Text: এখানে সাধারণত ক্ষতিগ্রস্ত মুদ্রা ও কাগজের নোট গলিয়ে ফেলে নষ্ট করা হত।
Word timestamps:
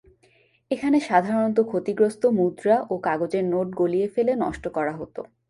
এখানে 0.71 0.97
সাধারণত 0.99 1.57
ক্ষতিগ্রস্ত 1.61 2.23
মুদ্রা 2.37 2.77
ও 2.89 2.93
কাগজের 2.97 3.45
নোট 3.45 3.67
গলিয়ে 3.75 4.07
ফেলে 4.07 4.33
নষ্ট 4.35 4.63
করা 4.73 4.93
হত। 4.99 5.15